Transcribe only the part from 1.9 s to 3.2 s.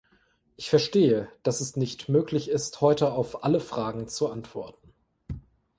möglich ist, heute